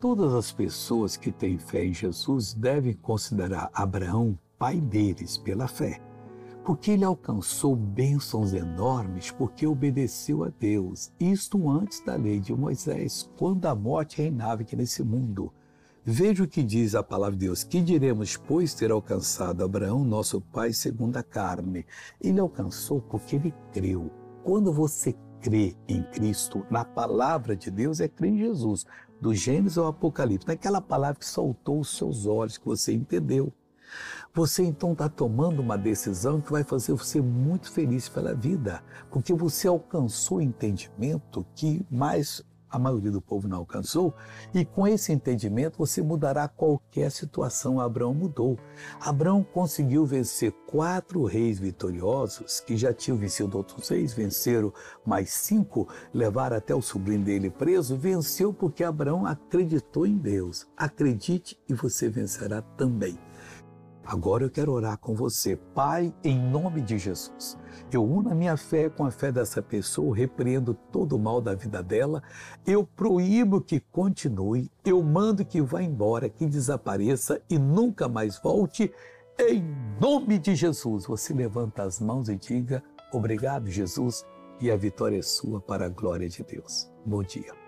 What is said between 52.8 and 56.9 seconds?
tinham vencido outros reis, venceram mais cinco, levaram até o